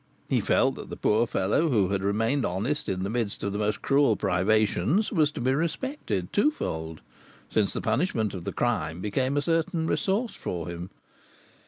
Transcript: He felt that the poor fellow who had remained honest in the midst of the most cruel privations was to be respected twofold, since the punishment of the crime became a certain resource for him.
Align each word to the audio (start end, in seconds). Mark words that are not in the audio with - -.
He 0.29 0.41
felt 0.41 0.73
that 0.77 0.89
the 0.89 0.97
poor 0.97 1.27
fellow 1.27 1.69
who 1.69 1.89
had 1.89 2.01
remained 2.01 2.43
honest 2.43 2.89
in 2.89 3.03
the 3.03 3.09
midst 3.11 3.43
of 3.43 3.51
the 3.53 3.59
most 3.59 3.83
cruel 3.83 4.15
privations 4.15 5.11
was 5.11 5.31
to 5.33 5.41
be 5.41 5.53
respected 5.53 6.33
twofold, 6.33 7.01
since 7.51 7.71
the 7.71 7.81
punishment 7.81 8.33
of 8.33 8.43
the 8.43 8.51
crime 8.51 8.99
became 8.99 9.37
a 9.37 9.43
certain 9.43 9.85
resource 9.85 10.33
for 10.33 10.67
him. 10.67 10.89